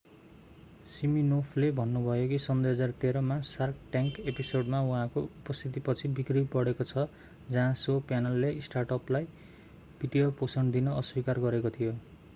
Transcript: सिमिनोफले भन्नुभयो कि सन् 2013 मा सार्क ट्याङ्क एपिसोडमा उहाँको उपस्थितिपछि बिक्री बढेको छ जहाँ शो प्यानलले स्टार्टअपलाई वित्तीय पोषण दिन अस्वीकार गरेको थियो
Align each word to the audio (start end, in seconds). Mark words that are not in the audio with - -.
सिमिनोफले 0.91 1.67
भन्नुभयो 1.79 2.29
कि 2.29 2.37
सन् 2.45 2.63
2013 2.63 3.21
मा 3.25 3.35
सार्क 3.49 3.83
ट्याङ्क 3.91 4.17
एपिसोडमा 4.31 4.79
उहाँको 4.87 5.23
उपस्थितिपछि 5.25 6.11
बिक्री 6.19 6.43
बढेको 6.55 6.87
छ 6.93 7.03
जहाँ 7.49 7.75
शो 7.83 7.99
प्यानलले 8.07 8.53
स्टार्टअपलाई 8.69 9.27
वित्तीय 10.01 10.29
पोषण 10.41 10.71
दिन 10.71 10.89
अस्वीकार 10.95 11.43
गरेको 11.45 11.73
थियो 11.77 11.93